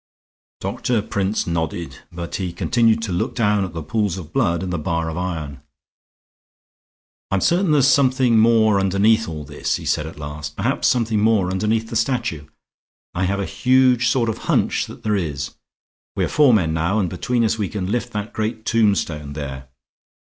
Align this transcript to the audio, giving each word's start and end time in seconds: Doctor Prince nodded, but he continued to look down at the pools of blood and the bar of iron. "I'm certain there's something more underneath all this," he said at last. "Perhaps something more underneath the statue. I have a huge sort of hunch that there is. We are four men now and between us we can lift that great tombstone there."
Doctor 0.61 1.03
Prince 1.03 1.45
nodded, 1.45 1.99
but 2.11 2.37
he 2.37 2.51
continued 2.53 3.03
to 3.03 3.11
look 3.11 3.35
down 3.35 3.63
at 3.63 3.73
the 3.75 3.83
pools 3.83 4.17
of 4.17 4.33
blood 4.33 4.63
and 4.63 4.73
the 4.73 4.79
bar 4.79 5.11
of 5.11 5.15
iron. 5.15 5.61
"I'm 7.29 7.39
certain 7.39 7.69
there's 7.69 7.87
something 7.87 8.39
more 8.39 8.79
underneath 8.79 9.29
all 9.29 9.43
this," 9.43 9.75
he 9.75 9.85
said 9.85 10.07
at 10.07 10.17
last. 10.17 10.55
"Perhaps 10.55 10.87
something 10.87 11.19
more 11.19 11.51
underneath 11.51 11.91
the 11.91 11.95
statue. 11.95 12.47
I 13.13 13.25
have 13.25 13.39
a 13.39 13.45
huge 13.45 14.07
sort 14.07 14.27
of 14.27 14.39
hunch 14.49 14.87
that 14.87 15.03
there 15.03 15.15
is. 15.15 15.51
We 16.15 16.25
are 16.25 16.29
four 16.29 16.51
men 16.51 16.73
now 16.73 16.97
and 16.97 17.07
between 17.07 17.43
us 17.43 17.59
we 17.59 17.69
can 17.69 17.91
lift 17.91 18.11
that 18.13 18.33
great 18.33 18.65
tombstone 18.65 19.33
there." 19.33 19.69